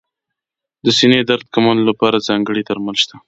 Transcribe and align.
د 0.85 0.87
سینې 0.97 1.19
درد 1.29 1.45
کمولو 1.53 1.81
لپاره 1.89 2.23
ځانګړي 2.27 2.61
درمل 2.67 2.95
شته. 3.03 3.15